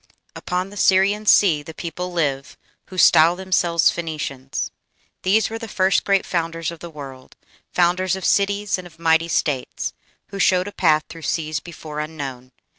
[0.35, 2.57] Upon the Syrian sea the people live
[2.87, 4.71] Who style themselves Phoenicians....
[5.21, 7.35] These were the first great founders of the world
[7.73, 9.93] Founders of cities and of mighty states
[10.29, 12.51] Who showed a path through seas before unknown.